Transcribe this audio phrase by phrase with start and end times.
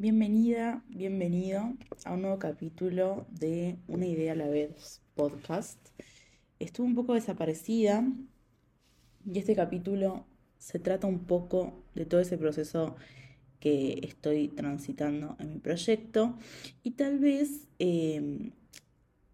[0.00, 1.74] bienvenida, bienvenido
[2.06, 5.76] a un nuevo capítulo de Una idea a la vez podcast.
[6.58, 8.02] Estuve un poco desaparecida
[9.26, 10.24] y este capítulo
[10.56, 12.96] se trata un poco de todo ese proceso
[13.60, 16.34] que estoy transitando en mi proyecto
[16.82, 18.52] y tal vez em,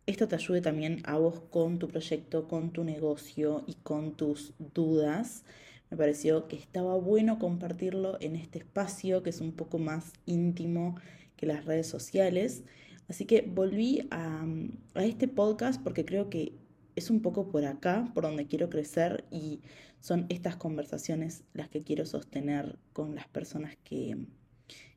[0.06, 4.52] esto te ayude también a vos con tu proyecto, con tu negocio y con tus
[4.74, 5.44] dudas
[5.91, 10.96] me pareció que estaba bueno compartirlo en este espacio que es un poco más íntimo
[11.36, 12.64] que las redes sociales.
[13.08, 14.46] Así que volví a,
[14.94, 16.53] este podcast porque creo que
[16.96, 19.61] es un poco por acá, por donde quiero crecer y
[20.00, 24.16] son estas conversaciones las que quiero sostener con las personas que,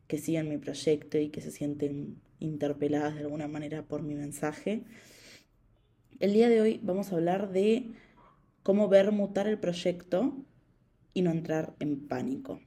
[0.07, 4.83] que sigan mi proyecto y que se sienten interpeladas de alguna manera por mi mensaje.
[6.19, 7.91] El día de hoy vamos a hablar de
[8.63, 10.33] cómo ver mutar el proyecto
[11.13, 12.61] y no entrar en pánico.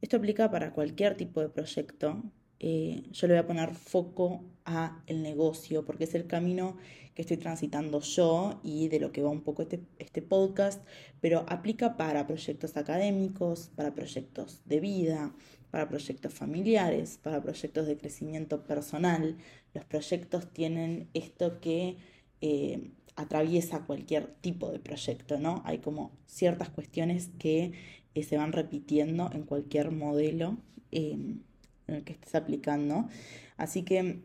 [0.00, 2.22] Esto aplica para cualquier tipo de proyecto.
[2.58, 6.76] Eh, yo le voy a poner foco a el negocio porque es el camino
[7.14, 10.84] que estoy transitando yo y de lo que va un poco este, este podcast,
[11.20, 15.34] pero aplica para proyectos académicos, para proyectos de vida,
[15.70, 19.36] para proyectos familiares, para proyectos de crecimiento personal.
[19.74, 21.96] Los proyectos tienen esto que
[22.40, 25.62] eh, atraviesa cualquier tipo de proyecto, ¿no?
[25.64, 27.72] Hay como ciertas cuestiones que
[28.14, 30.58] eh, se van repitiendo en cualquier modelo
[30.90, 31.40] em,
[31.86, 33.08] en el que estés aplicando.
[33.56, 34.22] Así que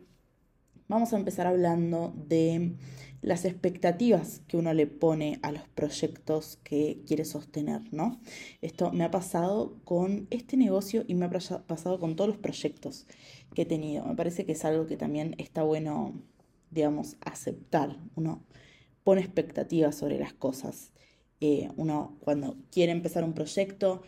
[0.88, 2.72] vamos a empezar hablando de
[3.20, 8.20] las expectativas que uno le pone a los proyectos que quiere sostener, ¿no?
[8.62, 13.06] Esto me ha pasado con este negocio y me ha pasado con todos los proyectos
[13.54, 14.04] que he tenido.
[14.04, 16.14] Me parece que es algo que también está bueno,
[16.70, 17.98] digamos, aceptar.
[18.14, 18.44] Uno
[19.08, 20.92] pone expectativas sobre las cosas.
[21.40, 24.02] Eh, uno cuando quiere empezar un proyecto,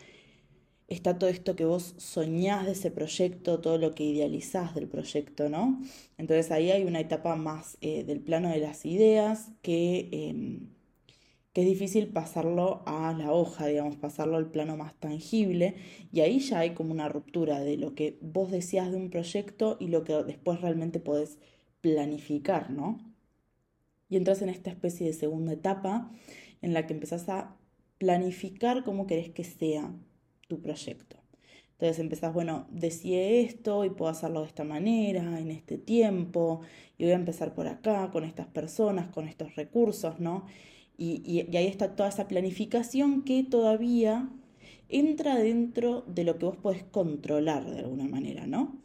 [0.89, 5.49] está todo esto que vos soñás de ese proyecto, todo lo que idealizás del proyecto,
[5.49, 5.81] ¿no?
[6.19, 10.69] Entonces ahí hay una etapa más eh, del plano de las ideas que, em,
[11.51, 15.77] que es difícil pasarlo a la hoja, digamos, pasarlo al plano más tangible,
[16.13, 19.77] y ahí ya hay como una ruptura de lo que vos decías de un proyecto
[19.79, 21.39] y lo que después realmente podés
[21.81, 23.10] planificar, ¿no?
[24.11, 26.11] Y entras en esta especie de segunda etapa
[26.61, 27.55] en la que empezás a
[27.97, 29.91] planificar cómo querés que sea
[30.47, 31.17] tu proyecto.
[31.71, 36.61] Entonces empezás, bueno, decide esto y puedo hacerlo de esta manera, en este tiempo,
[36.97, 40.45] y voy a empezar por acá, con estas personas, con estos recursos, ¿no?
[40.97, 44.29] Y, y ahí está toda esa planificación que todavía
[44.89, 48.81] entra dentro de lo que vos podés controlar de alguna manera, ¿no?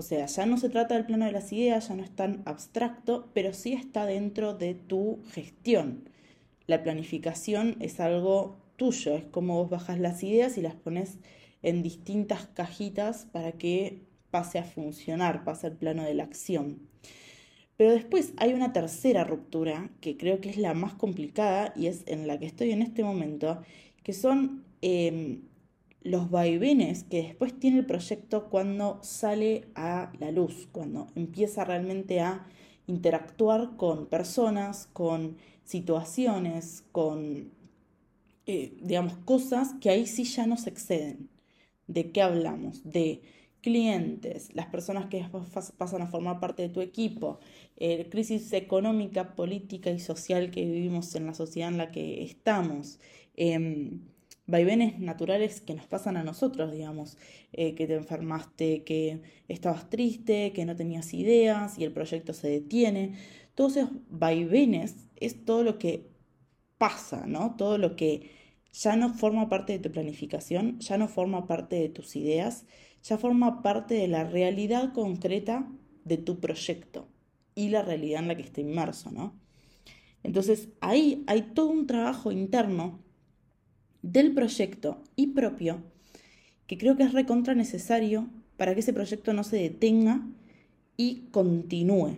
[0.00, 2.40] O sea, ya no se trata del plano de las ideas, ya no es tan
[2.46, 6.08] abstracto, pero sí está dentro de tu gestión.
[6.66, 11.18] La planificación es algo tuyo, es como vos bajas las ideas y las pones
[11.60, 16.78] en distintas cajitas para que pase a funcionar, pase al plano de la acción.
[17.76, 22.04] Pero después hay una tercera ruptura que creo que es la más complicada y es
[22.06, 23.60] en la que estoy en este momento,
[24.02, 25.42] que son em,
[26.02, 32.20] los vaivenes que después tiene el proyecto cuando sale a la luz, cuando empieza realmente
[32.20, 32.46] a
[32.86, 37.52] interactuar con personas, con situaciones, con,
[38.46, 41.28] eh, digamos, cosas que ahí sí ya nos exceden.
[41.86, 42.82] ¿De qué hablamos?
[42.84, 43.22] De
[43.60, 45.24] clientes, las personas que
[45.78, 47.40] pasan a formar parte de tu equipo,
[47.76, 52.98] eh, crisis económica, política y social que vivimos en la sociedad en la que estamos.
[53.36, 54.00] Em,
[54.50, 57.16] vaivenes naturales que nos pasan a nosotros, digamos,
[57.52, 62.48] eh, que te enfermaste, que estabas triste, que no tenías ideas y el proyecto se
[62.48, 63.14] detiene.
[63.54, 66.10] Todos esos vaivenes es todo lo que
[66.78, 67.56] pasa, ¿no?
[67.56, 68.30] Todo lo que
[68.72, 72.66] ya no forma parte de tu planificación, ya no forma parte de tus ideas,
[73.02, 75.70] ya forma parte de la realidad concreta
[76.04, 77.08] de tu proyecto
[77.54, 79.38] y la realidad en la que está inmerso, ¿no?
[80.22, 83.00] Entonces ahí hay todo un trabajo interno
[84.02, 85.82] del proyecto y propio
[86.66, 90.22] que creo que es recontra necesario para que ese proyecto no se detenga
[90.96, 92.16] y continúe,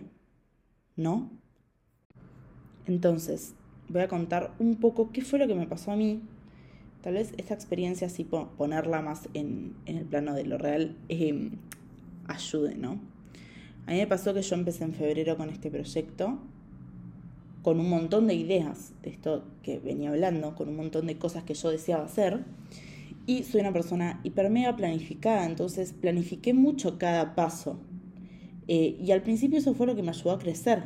[0.95, 1.31] ¿no?
[2.85, 3.55] Entonces,
[3.89, 6.21] voy a contar un poco qué fue lo que me pasó a mí.
[7.01, 11.57] Tal vez esta experiencia, así ponerla más en, el plano de lo real, em,
[12.27, 12.99] ayude, ¿no?
[13.87, 16.39] A mí me pasó que yo empecé en febrero con este proyecto
[17.63, 21.43] con un montón de ideas de esto que venía hablando, con un montón de cosas
[21.43, 22.43] que yo deseaba hacer.
[23.25, 27.79] Y soy una persona hiper mega planificada, entonces planifiqué mucho cada paso.
[28.67, 30.83] Eh, y al principio eso fue lo que me ayudó a crecer,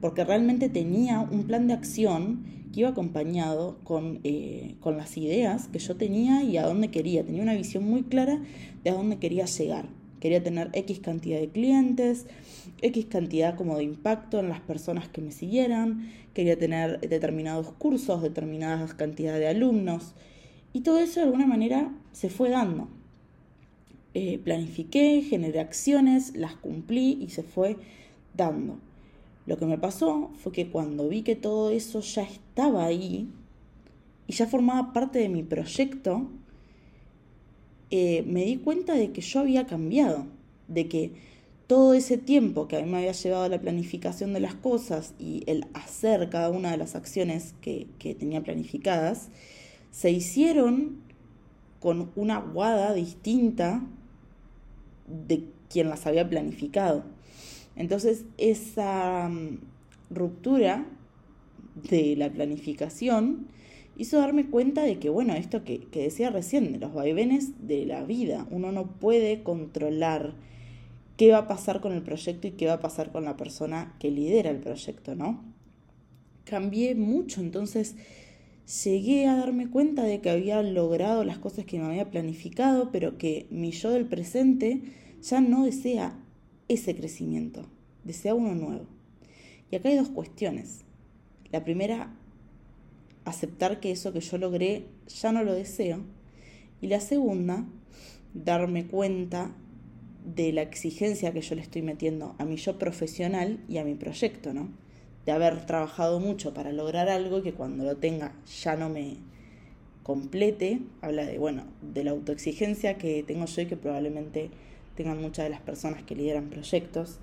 [0.00, 5.68] porque realmente tenía un plan de acción que iba acompañado con, eh, con las ideas
[5.68, 7.24] que yo tenía y a dónde quería.
[7.26, 8.40] Tenía una visión muy clara
[8.82, 9.86] de a dónde quería llegar.
[10.20, 12.26] Quería tener X cantidad de clientes,
[12.82, 18.22] X cantidad como de impacto en las personas que me siguieran, quería tener determinados cursos,
[18.22, 20.14] determinadas cantidades de alumnos.
[20.72, 22.88] Y todo eso de alguna manera se fue dando.
[24.14, 27.76] Eh, planifiqué, generé acciones, las cumplí y se fue
[28.34, 28.78] dando.
[29.46, 33.28] Lo que me pasó fue que cuando vi que todo eso ya estaba ahí
[34.26, 36.28] y ya formaba parte de mi proyecto,
[37.90, 40.26] eh, me di cuenta de que yo había cambiado,
[40.68, 41.12] de que
[41.66, 45.42] todo ese tiempo que a mí me había llevado la planificación de las cosas y
[45.46, 49.28] el hacer cada una de las acciones que, que tenía planificadas,
[49.90, 50.98] se hicieron
[51.80, 53.82] con una guada distinta
[55.06, 57.04] de quien las había planificado.
[57.76, 59.58] Entonces, esa mm,
[60.10, 60.86] ruptura
[61.88, 63.48] de la planificación
[63.96, 67.86] hizo darme cuenta de que, bueno, esto que, que decía recién, de los vaivenes de
[67.86, 70.34] la vida, uno no puede controlar
[71.16, 73.94] qué va a pasar con el proyecto y qué va a pasar con la persona
[73.98, 75.42] que lidera el proyecto, ¿no?
[76.44, 77.96] Cambié mucho, entonces
[78.84, 83.16] llegué a darme cuenta de que había logrado las cosas que me había planificado, pero
[83.16, 84.82] que mi yo del presente
[85.22, 86.18] ya no desea
[86.68, 87.66] ese crecimiento,
[88.04, 88.86] desea uno nuevo.
[89.70, 90.84] Y acá hay dos cuestiones.
[91.50, 92.14] La primera,
[93.26, 96.00] aceptar que eso que yo logré ya no lo deseo.
[96.80, 97.66] Y la segunda,
[98.32, 99.50] darme cuenta
[100.24, 103.94] de la exigencia que yo le estoy metiendo a mi yo profesional y a mi
[103.94, 104.70] proyecto, ¿no?
[105.24, 108.32] De haber trabajado mucho para lograr algo que cuando lo tenga
[108.62, 109.16] ya no me
[110.04, 114.50] complete, habla de, bueno, de la autoexigencia que tengo yo y que probablemente
[114.94, 117.18] tengan muchas de las personas que lideran proyectos.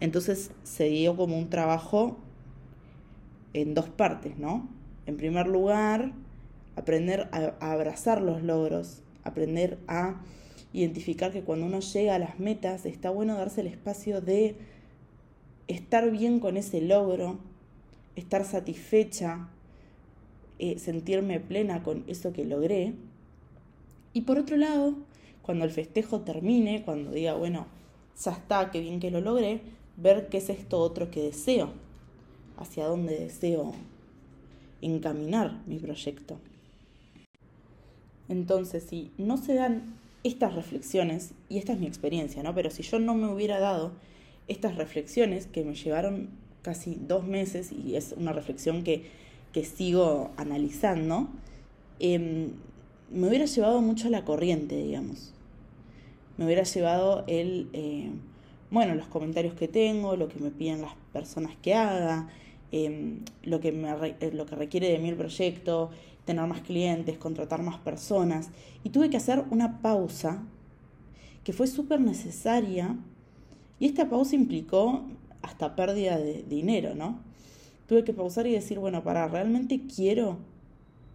[0.00, 2.16] Entonces se dio como un trabajo
[3.52, 4.68] en dos partes, ¿no?
[5.06, 6.12] En primer lugar,
[6.76, 10.20] aprender a, abrazar los logros, aprender a
[10.72, 14.56] identificar que cuando uno llega a las metas está bueno darse el espacio de
[15.68, 17.38] estar bien con ese logro,
[18.16, 19.48] estar satisfecha,
[20.58, 22.94] eh, sentirme plena con eso que logré.
[24.12, 24.94] Y por otro lado,
[25.42, 27.66] cuando el festejo termine, cuando diga, bueno,
[28.22, 29.60] ya está, qué bien que lo logré,
[29.96, 31.72] ver qué es esto otro que deseo,
[32.56, 33.74] hacia dónde deseo
[34.84, 36.38] encaminar mi proyecto.
[38.28, 42.54] Entonces, si no se dan estas reflexiones, y esta es mi experiencia, ¿no?
[42.54, 43.92] Pero si yo no me hubiera dado
[44.48, 46.30] estas reflexiones que me llevaron
[46.62, 49.10] casi dos meses, y es una reflexión que,
[49.52, 51.28] que sigo analizando,
[52.00, 52.48] eh,
[53.10, 55.34] me hubiera llevado mucho a la corriente, digamos
[56.36, 58.10] me hubiera llevado el, eh,
[58.70, 62.28] bueno, los comentarios que tengo, lo que me piden las personas que haga,
[62.74, 65.90] em, lo, que eh, lo que requiere de mí el proyecto,
[66.24, 68.50] tener más clientes, contratar más personas.
[68.82, 70.42] Y tuve que hacer una pausa
[71.44, 72.96] que fue súper necesaria
[73.78, 75.04] y esta pausa implicó
[75.42, 77.20] hasta pérdida de dinero, ¿no?
[77.86, 80.38] Tuve que pausar y decir, bueno, para, ¿realmente quiero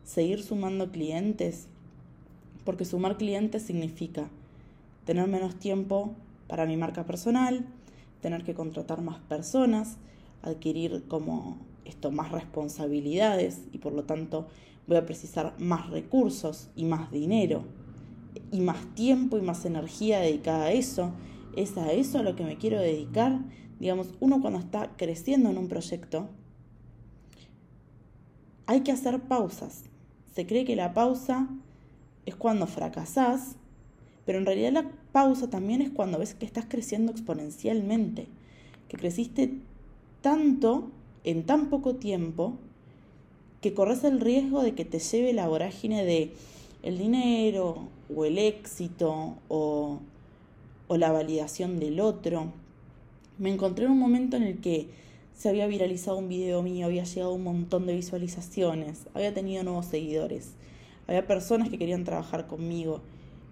[0.06, 1.68] seguir sumando clientes?
[2.64, 4.30] Porque sumar clientes significa
[5.06, 6.14] tener menos tiempo
[6.48, 7.66] para mi marca personal,
[8.22, 9.98] tener que contratar más personas,
[10.42, 14.48] adquirir como esto más responsabilidades y por lo tanto
[14.88, 17.64] voy a precisar más recursos y más dinero
[18.52, 21.12] y más tiempo y más energía dedicada a eso.
[21.56, 23.40] Es a eso a lo que me quiero dedicar.
[23.80, 26.30] Digamos, uno cuando está creciendo en un proyecto,
[28.66, 29.84] hay que hacer pausas.
[30.34, 31.50] Se cree que la pausa
[32.26, 33.56] es cuando fracasás
[34.30, 38.28] pero en realidad la pausa también es cuando ves que estás creciendo exponencialmente,
[38.88, 39.56] que creciste
[40.22, 40.90] tanto
[41.24, 42.54] en tan poco tiempo
[43.62, 46.34] que corres el riesgo de que te lleve la vorágine de
[46.84, 50.00] el dinero o el éxito o,
[50.88, 52.54] o la validación del otro.
[53.38, 54.88] Me encontré en un momento en el que
[55.40, 59.86] se había viralizado un video mío, había llegado un montón de visualizaciones, había tenido nuevos
[59.86, 60.52] seguidores,
[61.08, 63.02] había personas que querían trabajar conmigo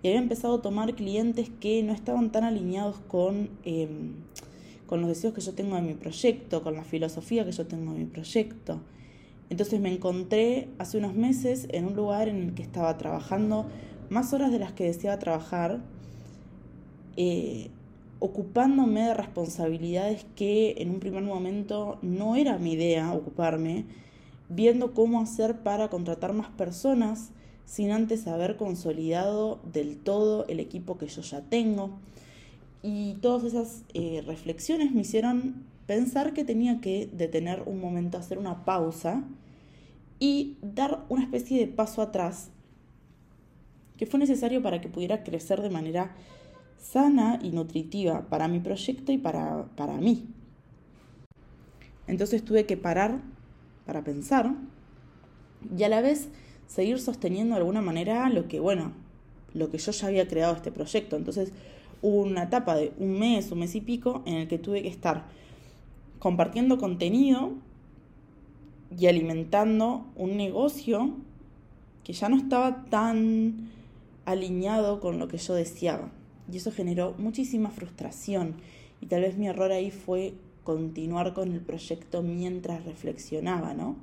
[0.04, 4.16] y había empezado a tomar clientes que no estaban tan alineados con, em,
[4.88, 7.94] con los deseos que yo tengo de mi proyecto, con la filosofía que yo tengo
[7.94, 8.82] de mi proyecto.
[9.50, 13.66] Entonces me encontré hace unos meses en un lugar en el que estaba trabajando
[14.10, 15.80] más horas de las que deseaba trabajar,
[17.16, 17.70] eh,
[18.20, 23.86] ocupándome de responsabilidades que en un primer momento no era mi idea ocuparme,
[24.50, 27.32] viendo cómo hacer para contratar más personas,
[27.66, 32.00] sin antes haber consolidado del todo el equipo que yo ya tengo.
[32.84, 38.38] Y todas esas eh, reflexiones me hicieron pensar que tenía que detener un momento, hacer
[38.38, 39.24] una pausa
[40.20, 42.50] y dar una especie de paso atrás
[43.98, 46.12] que fue necesario para que pudiera crecer de manera
[46.80, 50.28] sana y nutritiva para mi proyecto y para, para mí.
[52.06, 53.20] Entonces tuve que parar
[53.86, 54.54] para pensar
[55.76, 56.30] y a la vez
[56.68, 58.94] seguir sosteniendo de alguna manera lo que, bueno,
[59.54, 61.16] lo que yo ya había creado este proyecto.
[61.16, 61.52] Entonces
[62.02, 65.26] una etapa de un mes, un mes y pico, en el que tuve que estar
[66.20, 67.54] compartiendo contenido
[68.98, 71.16] y alimentando un negocio
[72.04, 73.70] que ya no estaba tan
[74.26, 76.10] alineado con lo que yo deseaba.
[76.52, 78.56] Y eso generó muchísima frustración.
[79.02, 83.96] Y tal vez mi error ahí fue continuar con el proyecto mientras reflexionaba, ¿no?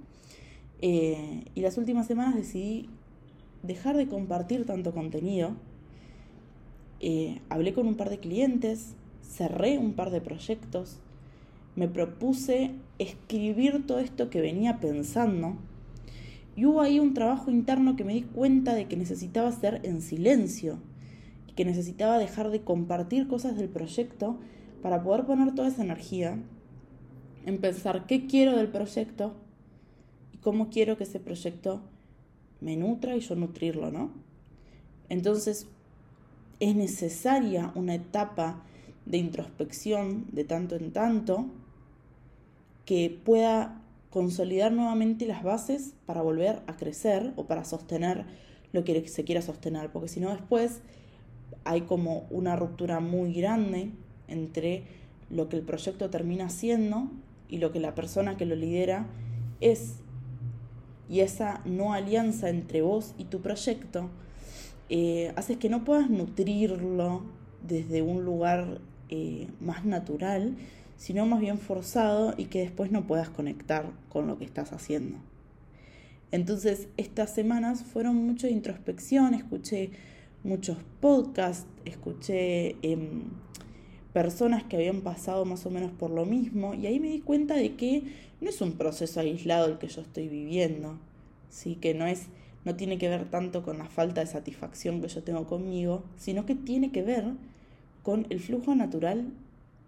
[0.80, 2.88] Eh, y las últimas semanas decidí
[3.62, 5.52] dejar de compartir tanto contenido.
[7.00, 11.00] Eh, hablé con un par de clientes, cerré un par de proyectos,
[11.76, 15.56] me propuse escribir todo esto que venía pensando
[16.56, 20.00] y hubo ahí un trabajo interno que me di cuenta de que necesitaba hacer en
[20.00, 20.78] silencio
[21.54, 24.38] que necesitaba dejar de compartir cosas del proyecto
[24.82, 26.38] para poder poner toda esa energía
[27.46, 29.34] en pensar qué quiero del proyecto
[30.32, 31.82] y cómo quiero que ese proyecto
[32.60, 34.10] me nutra y yo nutrirlo, ¿no?
[35.08, 35.68] Entonces
[36.60, 38.62] es necesaria una etapa
[39.06, 41.46] de introspección de tanto en tanto
[42.84, 43.80] que pueda
[44.10, 48.24] consolidar nuevamente las bases para volver a crecer o para sostener
[48.72, 50.80] lo que se quiera sostener, porque si no después
[51.64, 53.90] hay como una ruptura muy grande
[54.28, 54.84] entre
[55.30, 57.08] lo que el proyecto termina siendo
[57.48, 59.06] y lo que la persona que lo lidera
[59.60, 59.96] es.
[61.08, 64.10] Y esa no alianza entre vos y tu proyecto
[64.88, 67.22] eh, hace que no puedas nutrirlo
[67.66, 70.56] desde un lugar eh, más natural,
[70.96, 75.18] sino más bien forzado y que después no puedas conectar con lo que estás haciendo.
[76.30, 79.90] Entonces, estas semanas fueron mucho de introspección, escuché
[80.42, 83.22] muchos podcasts, escuché em,
[84.12, 87.54] personas que habían pasado más o menos por lo mismo y ahí me di cuenta
[87.54, 88.02] de que
[88.40, 90.98] no es un proceso aislado el que yo estoy viviendo,
[91.48, 91.76] ¿sí?
[91.76, 92.26] que no es
[92.64, 96.46] no tiene que ver tanto con la falta de satisfacción que yo tengo conmigo, sino
[96.46, 97.24] que tiene que ver
[98.02, 99.32] con el flujo natural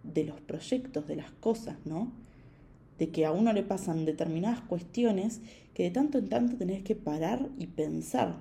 [0.02, 2.12] de los proyectos, de las cosas, ¿no?
[2.99, 5.40] De que a uno le pasan determinadas cuestiones
[5.75, 8.37] que de tanto en tanto tenés que parar y pensar.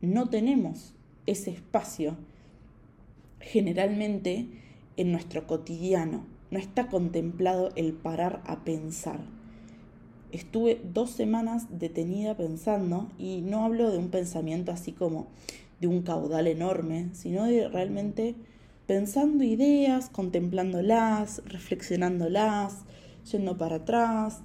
[0.00, 0.94] No tenemos
[1.26, 2.16] ese espacio
[3.40, 4.48] generalmente
[4.96, 6.26] en nuestro cotidiano.
[6.50, 9.20] No está contemplado el parar a pensar.
[10.34, 15.28] Estuve dos semanas detenida pensando y no hablo de un pensamiento así como
[15.80, 18.34] de un caudal enorme, sino de realmente
[18.88, 22.78] pensando ideas, contemplándolas, reflexionándolas,
[23.30, 24.40] yendo para atrás,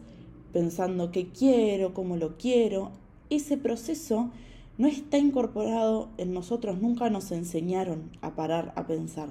[0.53, 2.91] pensando qué quiero, cómo lo quiero.
[3.31, 4.29] Ese proceso
[4.77, 9.29] no está incorporado en nosotros, nunca nos enseñaron a parar a pensar.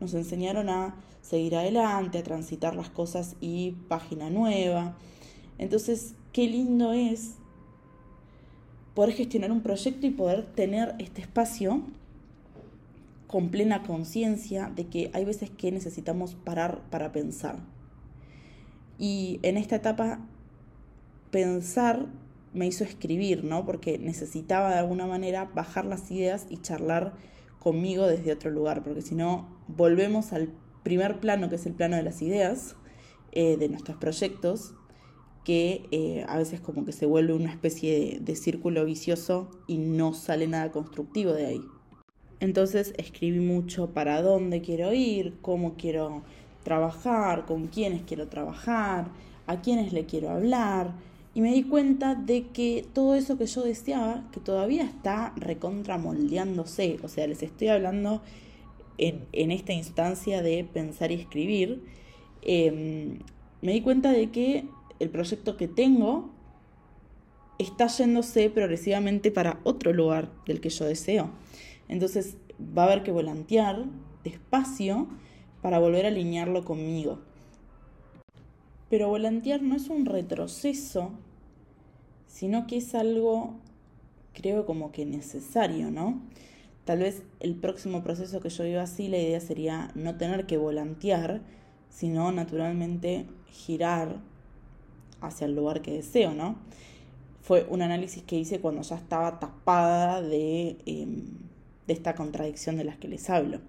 [0.00, 4.96] Nos enseñaron a seguir adelante, a transitar las cosas y página nueva.
[5.58, 7.34] Entonces, qué lindo es
[8.94, 11.82] poder gestionar un proyecto y poder tener este espacio
[13.26, 17.58] con plena conciencia de que hay veces que necesitamos parar para pensar.
[18.98, 20.20] Y en esta etapa,
[21.30, 22.06] pensar
[22.54, 23.64] me hizo escribir, ¿no?
[23.66, 27.12] Porque necesitaba de alguna manera bajar las ideas y charlar
[27.58, 30.50] conmigo desde otro lugar, porque si no, volvemos al
[30.82, 32.76] primer plano, que es el plano de las ideas,
[33.32, 34.74] eh, de nuestros proyectos,
[35.48, 40.12] que eh, a veces como que se vuelve una especie de círculo vicioso y no
[40.12, 41.62] sale nada constructivo de ahí.
[42.38, 46.20] Entonces escribí mucho para dónde quiero ir, cómo quiero
[46.64, 49.08] trabajar, con quiénes quiero trabajar,
[49.46, 50.92] a quiénes le quiero hablar.
[51.32, 56.98] Y me di cuenta de que todo eso que yo deseaba, que todavía está recontramoldeándose,
[57.02, 58.20] o sea, les estoy hablando
[58.98, 61.84] en, en esta instancia de pensar y escribir,
[62.42, 63.20] em,
[63.62, 64.66] me di cuenta de que
[64.98, 66.30] el proyecto que tengo
[67.58, 71.30] está yéndose progresivamente para otro lugar del que yo deseo.
[71.88, 73.84] Entonces va a haber que volantear
[74.24, 75.08] despacio
[75.62, 77.18] para volver a alinearlo conmigo.
[78.88, 81.10] Pero volantear no es un retroceso,
[82.26, 83.56] sino que es algo,
[84.32, 86.22] creo, como que necesario, ¿no?
[86.84, 90.56] Tal vez el próximo proceso que yo viva así, la idea sería no tener que
[90.56, 91.42] volantear,
[91.90, 94.20] sino naturalmente girar
[95.20, 96.56] hacia el lugar que deseo, ¿no?
[97.42, 100.76] Fue un análisis que hice cuando ya estaba tapada de...
[100.86, 101.48] Em,
[101.88, 103.60] de esta contradicción de las que les hablo.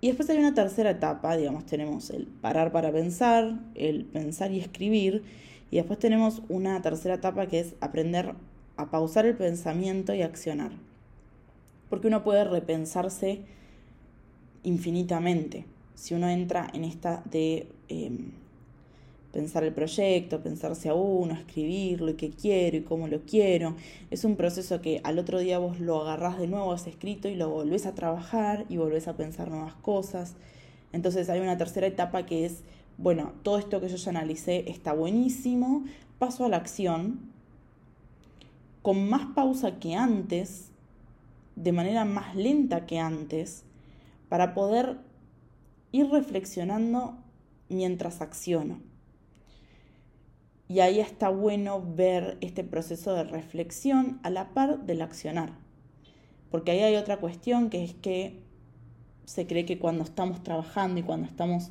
[0.00, 4.60] Y después hay una tercera etapa, digamos, tenemos el parar para pensar, el pensar y
[4.60, 5.24] escribir,
[5.72, 8.34] y después tenemos una tercera etapa que es aprender
[8.76, 10.70] a pausar el pensamiento y accionar.
[11.90, 13.40] Porque uno puede repensarse
[14.62, 15.64] infinitamente.
[15.94, 18.32] Si uno entra en esta de em,
[19.32, 23.76] pensar el proyecto, pensarse a uno, escribirlo y qué quiero y cómo lo quiero,
[24.10, 27.34] es un proceso que al otro día vos lo agarrás de nuevo, has escrito y
[27.34, 30.34] lo volvés a trabajar y volvés a pensar nuevas cosas.
[30.92, 32.62] Entonces hay una tercera etapa que es,
[32.96, 35.84] bueno, todo esto que yo ya analicé está buenísimo,
[36.18, 37.20] paso a la acción,
[38.82, 40.70] con más pausa que antes,
[41.56, 43.64] de manera más lenta que antes,
[44.28, 44.98] para poder
[45.92, 47.18] ir reflexionando
[47.68, 48.80] mientras acciono.
[50.68, 55.52] Y ahí está bueno ver este proceso de reflexión a la par del accionar.
[56.50, 58.40] Porque ahí hay otra cuestión que es que
[59.24, 61.70] se cree que cuando estamos trabajando y cuando estamos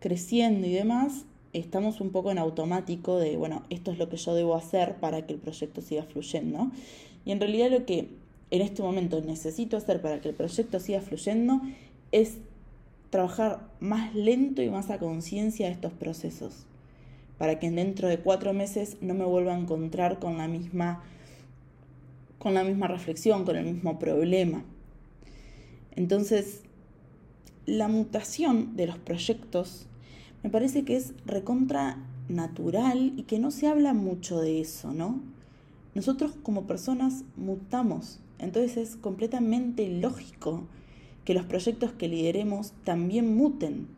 [0.00, 4.34] creciendo y demás, estamos un poco en automático de, bueno, esto es lo que yo
[4.34, 6.70] debo hacer para que el proyecto siga fluyendo.
[7.24, 8.08] Y en realidad lo que
[8.50, 11.60] en este momento necesito hacer para que el proyecto siga fluyendo
[12.12, 12.38] es
[13.10, 16.66] trabajar más lento y más a conciencia estos procesos,
[17.38, 21.02] para que dentro de cuatro meses no me vuelva a encontrar con la misma,
[22.38, 24.64] con la misma reflexión, con el mismo problema.
[25.94, 26.62] Entonces,
[27.64, 29.86] la mutación de los proyectos
[30.42, 35.20] me parece que es recontra natural y que no se habla mucho de eso, ¿no?
[35.94, 40.66] Nosotros como personas mutamos, entonces es completamente lógico
[41.24, 43.88] que los proyectos que lideremos también muten.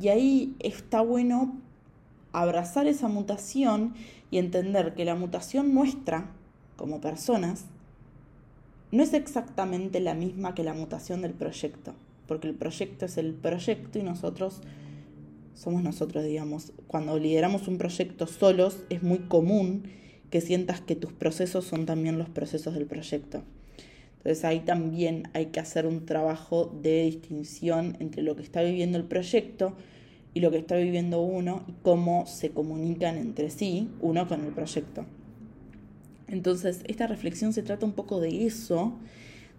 [0.00, 1.56] Y ahí está bueno
[2.32, 3.94] abrazar esa mutación
[4.30, 6.30] y entender que la mutación nuestra
[6.76, 7.66] como personas
[8.92, 11.94] no es exactamente la misma que la mutación del proyecto,
[12.26, 14.60] porque el proyecto es el proyecto y nosotros
[15.54, 16.72] somos nosotros, digamos.
[16.86, 19.84] Cuando lideramos un proyecto solos es muy común
[20.30, 23.42] que sientas que tus procesos son también los procesos del proyecto.
[24.18, 28.98] Entonces ahí también hay que hacer un trabajo de distinción entre lo que está viviendo
[28.98, 29.74] el proyecto
[30.34, 34.52] y lo que está viviendo uno y cómo se comunican entre sí uno con el
[34.52, 35.04] proyecto.
[36.28, 38.92] Entonces esta reflexión se trata un poco de eso,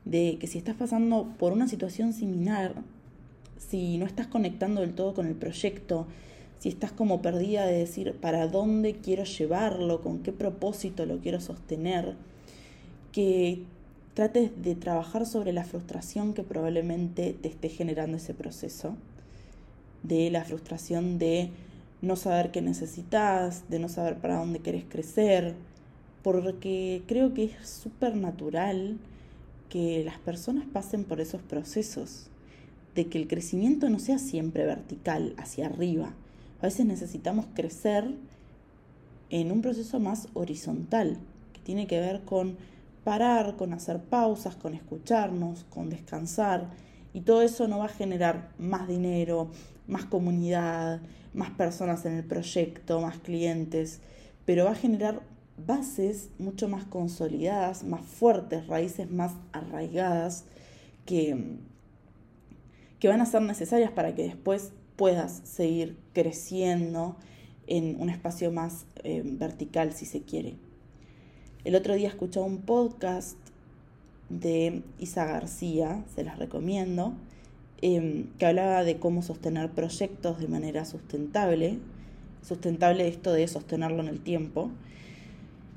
[0.06, 2.76] de que si estás pasando por una situación similar,
[3.58, 6.08] si no estás conectando del todo con el proyecto,
[6.60, 11.42] si estás como perdida de decir para dónde quiero llevarlo, con qué propósito lo quiero
[11.42, 12.16] sostener,
[13.12, 13.64] que
[14.14, 18.96] trates de trabajar sobre la frustración que probablemente te esté generando ese proceso,
[20.04, 21.52] de la frustración de
[22.02, 25.56] no saber qué necesitas, de no saber para dónde querés crecer,
[26.24, 28.98] porque creo que es súper natural
[29.70, 32.28] que las personas pasen por esos procesos,
[32.96, 36.14] de que el crecimiento no sea siempre vertical, hacia arriba,
[36.62, 38.12] a veces necesitamos crecer
[39.32, 41.18] en un proceso más horizontal,
[41.54, 42.58] que tiene que ver con
[43.04, 46.70] parar, con hacer pausas, con escucharnos, con descansar.
[47.14, 49.52] Y todo eso no va a generar más dinero,
[49.88, 51.02] más comunidad,
[51.34, 54.00] más personas en el proyecto, más clientes,
[54.46, 55.22] pero va a generar
[55.58, 60.46] bases mucho más consolidadas, más fuertes, raíces más arraigadas,
[61.06, 61.58] que,
[63.00, 67.18] que van a ser necesarias para que después puedas seguir creciendo
[67.68, 70.58] en un espacio más eh, vertical, si se quiere.
[71.64, 73.38] El otro día escuché un podcast
[74.40, 77.14] de Isa García, se las recomiendo,
[77.82, 81.80] em, que hablaba de cómo sostener proyectos de manera sustentable,
[82.42, 84.72] sustentable esto de sostenerlo en el tiempo,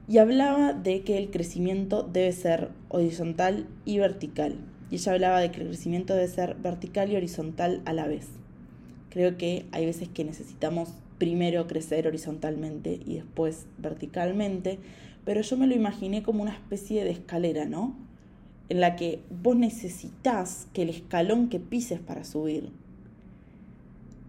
[0.07, 4.57] y hablaba de que el crecimiento debe ser horizontal y vertical.
[4.91, 8.29] Y ella hablaba de que el crecimiento debe ser vertical y horizontal a la vez.
[9.09, 14.79] Creo que hay veces que necesitamos primero crecer horizontalmente y después verticalmente,
[15.25, 17.97] pero yo me lo imaginé como una especie de escalera, ¿no?
[18.69, 22.71] En la que vos necesitas que el escalón que pises para subir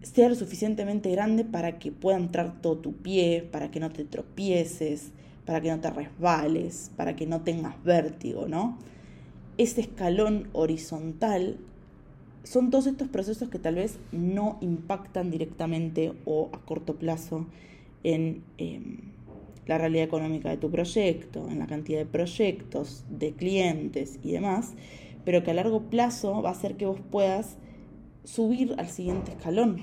[0.02, 4.04] sea lo suficientemente grande para que pueda entrar todo tu pie, para que no te
[4.04, 5.12] tropieces,
[5.46, 8.78] para que no te resbales, para que no tengas vértigo, ¿no?
[9.58, 11.58] Ese escalón horizontal
[12.44, 17.48] son todos estos procesos que tal vez no impactan directamente o a corto plazo
[18.04, 19.15] en em,
[19.68, 24.74] la realidad económica de tu proyecto, en la cantidad de proyectos, de clientes y demás,
[25.24, 27.58] pero que a largo plazo va a hacer que vos puedas
[28.24, 29.80] subir al siguiente escalón.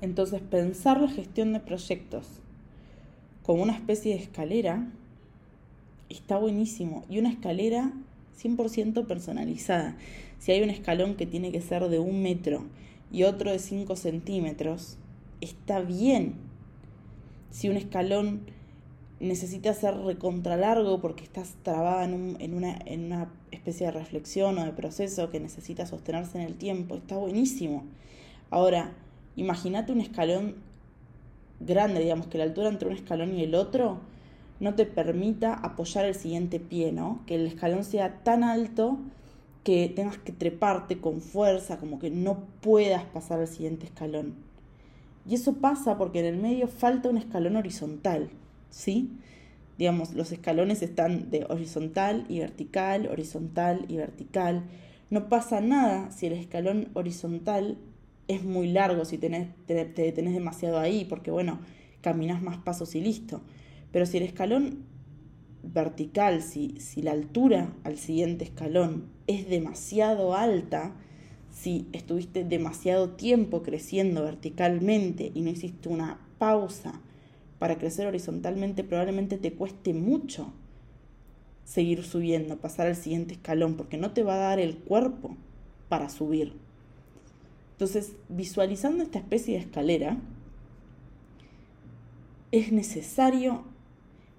[0.00, 2.26] Entonces, pensar la gestión de proyectos
[3.42, 4.90] como una especie de escalera
[6.08, 7.04] está buenísimo.
[7.08, 7.92] Y una escalera
[8.38, 9.96] 100% personalizada.
[10.38, 12.64] Si hay un escalón que tiene que ser de un metro
[13.12, 14.98] y otro de 5 centímetros,
[15.40, 16.34] está bien.
[17.54, 18.40] Si un escalón
[19.20, 24.58] necesita ser recontra largo porque estás trabada en, en, una, en una especie de reflexión
[24.58, 26.96] o de proceso que necesita sostenerse en el tiempo.
[26.96, 27.84] Está buenísimo.
[28.50, 28.92] Ahora,
[29.36, 30.56] imagínate un escalón
[31.60, 34.00] grande, digamos, que la altura entre un escalón y el otro
[34.58, 37.22] no te permita apoyar el siguiente pie, ¿no?
[37.24, 38.98] Que el escalón sea tan alto
[39.62, 44.34] que tengas que treparte con fuerza, como que no puedas pasar al siguiente escalón.
[45.26, 48.30] Y eso pasa porque en el medio falta un escalón horizontal,
[48.70, 49.10] ¿sí?
[49.78, 54.64] Digamos, los escalones están de horizontal y vertical, horizontal y vertical.
[55.10, 57.78] No pasa nada si el escalón horizontal
[58.28, 59.28] es muy largo, si te,
[59.66, 61.58] te detenés demasiado ahí, porque bueno,
[62.00, 63.40] caminas más pasos y listo.
[63.90, 64.84] Pero si el escalón
[65.62, 70.94] vertical, si, si la altura al siguiente escalón es demasiado alta,
[71.54, 77.00] si estuviste demasiado tiempo creciendo verticalmente y no hiciste una pausa
[77.60, 80.52] para crecer horizontalmente, probablemente te cueste mucho
[81.64, 85.36] seguir subiendo, pasar al siguiente escalón, porque no te va a dar el cuerpo
[85.88, 86.54] para subir.
[87.72, 90.18] Entonces, visualizando esta especie de escalera,
[92.50, 93.62] es necesario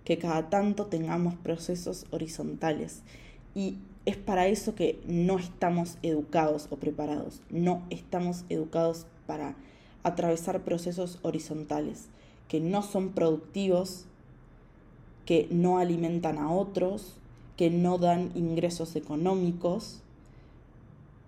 [0.03, 3.01] que cada tanto tengamos procesos horizontales.
[3.55, 7.41] Y es para eso que no estamos educados o preparados.
[7.49, 9.55] No estamos educados para
[10.03, 12.09] atravesar procesos horizontales
[12.47, 14.05] que no son productivos,
[15.25, 17.17] que no alimentan a otros,
[17.57, 20.03] que no dan ingresos económicos,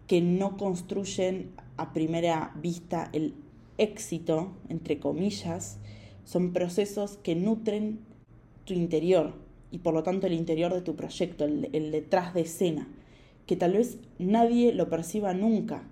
[0.06, 3.34] que no construyen a primera vista el
[3.80, 5.78] éxito, entre comillas,
[6.24, 8.00] son procesos que nutren
[8.66, 12.88] tu interior y por lo tanto el interior de tu proyecto, el, detrás de escena,
[13.46, 15.84] que tal vez nadie lo perciba nunca,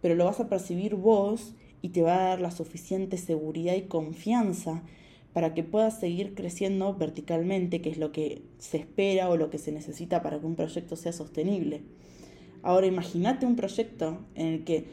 [0.00, 3.82] pero lo vas a percibir vos y te va a dar la suficiente seguridad y
[3.82, 4.82] confianza
[5.32, 9.58] para que puedas seguir creciendo verticalmente, que es lo que se espera o lo que
[9.58, 11.82] se necesita para que un proyecto sea sostenible.
[12.62, 14.86] Ahora imagínate un proyecto en el que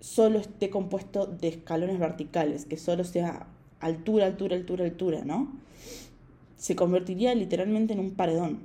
[0.00, 3.46] solo esté compuesto de escalones verticales, que solo sea
[3.80, 5.52] altura, altura, altura, altura, ¿no?
[6.60, 8.58] Se convertiría literalmente en un paredón.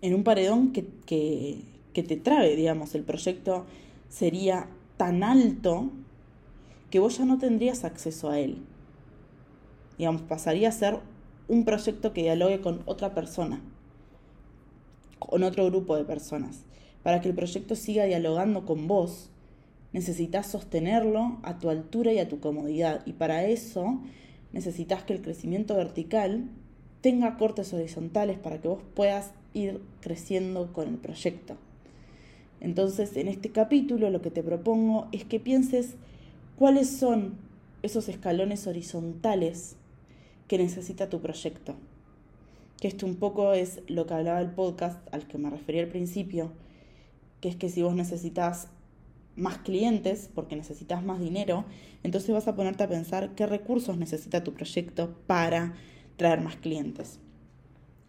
[0.00, 2.94] En un paredón que, que, te trabe, digamos.
[2.94, 3.66] El proyecto
[4.08, 5.90] sería tan alto
[6.90, 8.58] que vos ya no tendrías acceso a él.
[9.98, 11.00] Digamos, pasaría a ser
[11.48, 13.60] un proyecto que dialogue con otra persona,
[15.18, 16.62] con otro grupo de personas.
[17.02, 19.30] Para que el proyecto siga dialogando con vos,
[19.92, 23.04] necesitas sostenerlo a tu altura y a tu comodidad.
[23.04, 23.98] Y para eso
[24.54, 26.44] necesitas que el crecimiento vertical
[27.00, 31.56] tenga cortes horizontales para que vos puedas ir creciendo con el proyecto.
[32.60, 35.96] Entonces, en este capítulo lo que te propongo es que pienses
[36.56, 37.34] cuáles son
[37.82, 39.76] esos escalones horizontales
[40.46, 41.74] que necesita tu proyecto.
[42.80, 45.88] Que esto un poco es lo que hablaba el podcast al que me referí al
[45.88, 46.52] principio,
[47.40, 48.68] que es que si vos necesitas
[49.36, 51.64] más clientes porque necesitas más dinero,
[52.02, 55.74] entonces vas a ponerte a pensar qué recursos necesita tu proyecto para
[56.16, 57.18] traer más clientes.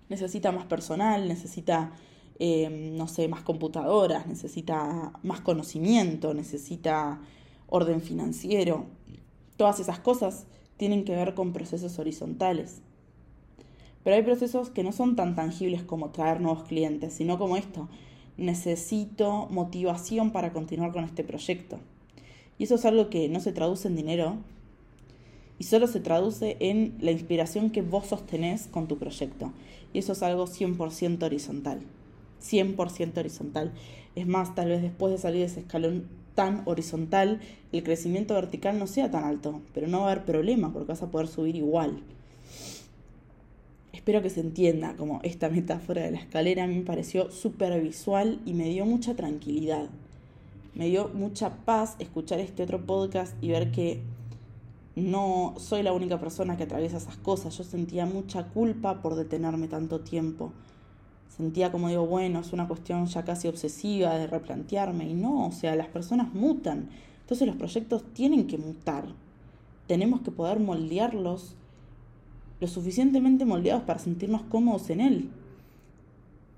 [0.09, 1.91] Necesita más personal, necesita,
[2.39, 7.19] eh, no sé, más computadoras, necesita más conocimiento, necesita
[7.67, 8.85] orden financiero.
[9.57, 10.45] Todas esas cosas
[10.77, 12.81] tienen que ver con procesos horizontales.
[14.03, 17.89] Pero hay procesos que no son tan tangibles como traer nuevos clientes, sino como esto,
[18.37, 21.79] necesito motivación para continuar con este proyecto.
[22.57, 24.37] Y eso es algo que no se traduce en dinero
[25.57, 29.53] y solo se traduce en la inspiración que vos sostenés con tu proyecto.
[29.93, 31.79] Y eso es algo 100% horizontal.
[32.41, 33.71] 100% horizontal.
[34.15, 37.39] Es más, tal vez después de salir de ese escalón tan horizontal,
[37.71, 41.01] el crecimiento vertical no sea tan alto, pero no va a haber problema porque vas
[41.01, 42.01] a poder subir igual.
[43.95, 47.81] Espero que se entienda como esta metáfora de la escalera a mí me pareció súper
[47.81, 49.87] visual y me dio mucha tranquilidad.
[50.73, 54.01] Me dio mucha paz escuchar este otro podcast y ver que
[54.97, 57.57] no soy la única persona que atraviesa esas cosas.
[57.57, 60.51] Yo sentía mucha culpa por detenerme tanto tiempo.
[61.29, 65.07] Sentía como digo, bueno, es una cuestión ya casi obsesiva de replantearme.
[65.07, 66.89] Y no, o sea, las personas mutan.
[67.21, 69.05] Entonces los proyectos tienen que mutar.
[69.87, 71.55] Tenemos que poder moldearlos
[72.59, 75.29] lo suficientemente moldeados para sentirnos cómodos en él.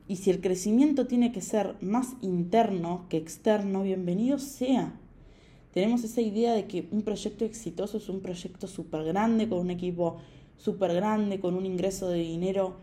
[0.08, 4.94] Y si el crecimiento tiene que ser más interno que externo, bienvenido sea.
[5.74, 9.72] Tenemos esa idea de que un proyecto exitoso es un proyecto súper grande, con un
[9.72, 10.18] equipo
[10.58, 12.76] súper grande, con un ingreso de dinero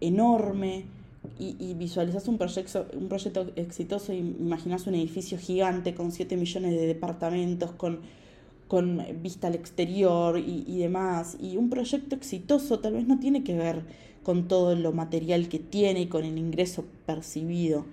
[0.00, 0.84] enorme,
[1.38, 6.72] y, y visualizas un proyecto, un proyecto exitoso imaginas un edificio gigante con 7 millones
[6.72, 8.00] de departamentos, con
[8.68, 11.36] con vista al exterior y, demás.
[11.40, 13.84] Y un proyecto exitoso tal vez no tiene que ver
[14.22, 17.84] con todo lo material que tiene y con el ingreso percibido,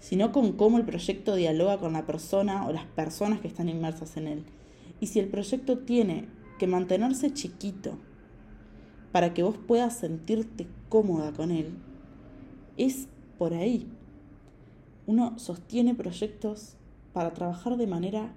[0.00, 4.16] sino con cómo el proyecto dialoga con la persona o las personas que están inmersas
[4.16, 4.44] en él.
[5.00, 6.26] Y si el proyecto tiene
[6.58, 7.98] que mantenerse chiquito
[9.12, 11.74] para que vos puedas sentirte cómoda con él,
[12.76, 13.08] es
[13.38, 13.86] por ahí.
[15.06, 16.76] Uno sostiene proyectos
[17.12, 18.34] para trabajar de manera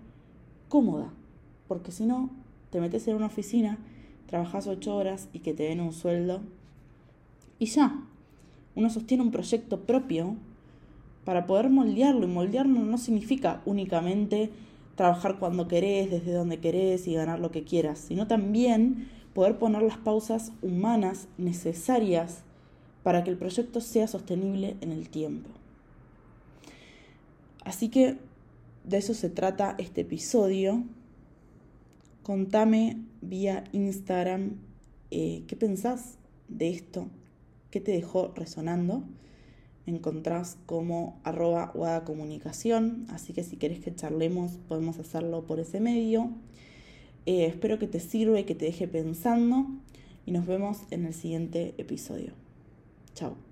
[0.68, 1.12] cómoda,
[1.70, 2.30] porque si no,
[2.72, 3.78] te metes en una oficina,
[4.26, 6.42] trabajas ocho horas y que te den un sueldo
[7.60, 8.04] y ya.
[8.76, 10.36] Uno sostiene un proyecto propio
[11.24, 14.50] para poder moldearlo y moldearlo no significa únicamente
[14.96, 19.84] trabajar cuando querés, desde donde querés y ganar lo que quieras, sino también poder poner
[19.84, 22.44] las pausas humanas necesarias
[23.04, 25.50] para que el proyecto sea sostenible en el tiempo.
[27.64, 28.18] Así que
[28.84, 30.84] de eso se trata este episodio
[32.30, 34.52] contame vía Instagram
[35.10, 37.08] eh, qué pensás de esto,
[37.72, 39.02] qué te dejó resonando.
[39.88, 45.80] Me encontrás como arroba comunicación, así que si querés que charlemos podemos hacerlo por ese
[45.80, 46.30] medio.
[47.26, 49.66] Eh, espero que te sirva y que te deje pensando
[50.28, 52.34] y nos vemos en el siguiente episodio.
[53.16, 53.49] Chao.